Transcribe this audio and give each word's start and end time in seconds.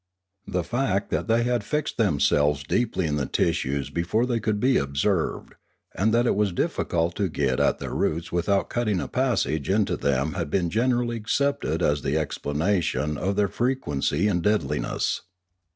The 0.47 0.63
fact 0.63 1.11
that 1.11 1.27
they 1.27 1.43
had 1.43 1.63
fixed 1.63 1.97
themselves 1.97 2.63
deeply 2.63 3.05
in 3.05 3.17
the 3.17 3.27
tissues 3.27 3.91
before 3.91 4.25
they 4.25 4.39
could 4.39 4.59
be 4.59 4.77
observed, 4.77 5.53
and 5.93 6.11
that 6.11 6.25
it 6.25 6.33
was 6.35 6.51
difficult 6.51 7.15
to 7.17 7.29
get 7.29 7.59
at 7.59 7.77
their 7.77 7.93
roots 7.93 8.31
without 8.31 8.67
cutting 8.71 8.99
a 8.99 9.07
passage 9.07 9.69
in 9.69 9.85
to 9.85 9.95
them 9.97 10.33
had 10.33 10.49
been 10.49 10.71
generally 10.71 11.17
accepted 11.17 11.83
as 11.83 12.01
the 12.01 12.17
explanation 12.17 13.15
of 13.15 13.35
their 13.35 13.47
fre 13.47 13.73
quency 13.75 14.27
and 14.27 14.41
deadliness. 14.41 15.21